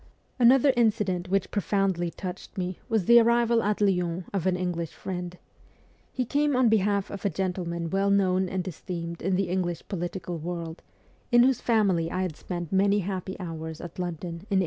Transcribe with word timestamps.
Another 0.39 0.73
incident 0.75 1.29
which 1.29 1.51
profoundly 1.51 2.09
touched 2.09 2.57
me 2.57 2.79
was 2.89 3.05
the 3.05 3.19
arrival 3.19 3.61
at 3.61 3.79
Lyons 3.81 4.23
of 4.33 4.47
an 4.47 4.55
English 4.55 4.89
friend. 4.93 5.37
He 6.11 6.25
came 6.25 6.55
on 6.55 6.69
behalf 6.69 7.11
of 7.11 7.23
a 7.23 7.29
gentleman 7.29 7.87
well 7.91 8.09
known 8.09 8.49
and 8.49 8.67
esteemed 8.67 9.21
in 9.21 9.35
the 9.35 9.47
English 9.47 9.87
political 9.89 10.39
world, 10.39 10.81
in 11.31 11.43
whose 11.43 11.61
family 11.61 12.09
I 12.09 12.23
had 12.23 12.35
spent 12.35 12.71
many 12.71 13.01
happy 13.01 13.35
hours 13.39 13.79
at 13.79 13.99
London 13.99 14.47
in 14.49 14.57
1882. 14.57 14.59